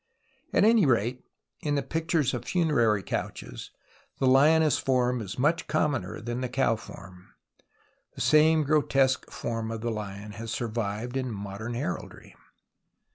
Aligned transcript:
At 0.51 0.63
any 0.63 0.87
rate, 0.87 1.23
in 1.59 1.75
the 1.75 1.83
pictures 1.83 2.33
of 2.33 2.45
funerary 2.45 3.03
couches 3.03 3.69
the 4.17 4.25
lioness 4.25 4.79
form 4.79 5.21
is 5.21 5.37
much 5.37 5.67
commoner 5.67 6.19
than 6.19 6.41
the 6.41 6.49
cow 6.49 6.75
form. 6.75 7.35
The 8.15 8.21
same 8.21 8.63
grotesque 8.63 9.29
form 9.29 9.69
of 9.69 9.81
the 9.81 9.91
lion 9.91 10.31
has 10.31 10.51
survi\ed 10.51 11.15
in 11.15 11.29
modern 11.31 11.75
heraldry. 11.75 12.33